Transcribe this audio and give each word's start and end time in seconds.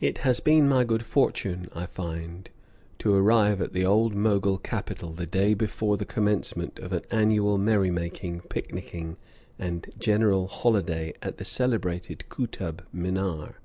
It 0.00 0.18
has 0.24 0.40
been 0.40 0.66
my 0.66 0.82
good 0.82 1.02
fortune, 1.04 1.68
I 1.74 1.84
find, 1.84 2.48
to 3.00 3.14
arrive 3.14 3.60
at 3.60 3.74
the 3.74 3.84
old 3.84 4.14
Mogul 4.14 4.56
capital 4.56 5.10
the 5.12 5.26
day 5.26 5.52
before 5.52 5.98
the 5.98 6.06
commencement 6.06 6.78
of 6.78 6.90
an 6.94 7.02
annual 7.10 7.58
merrymaking, 7.58 8.40
picnicking, 8.48 9.18
and 9.58 9.92
general 9.98 10.46
holiday 10.46 11.12
at 11.20 11.36
the 11.36 11.44
celebrated 11.44 12.24
Kootub 12.30 12.80
Minar. 12.94 13.56